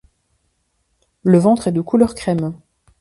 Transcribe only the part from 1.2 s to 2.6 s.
Le ventre est de couleur crème.